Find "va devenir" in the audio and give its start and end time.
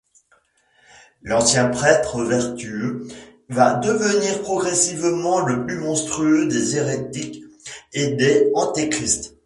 3.49-4.41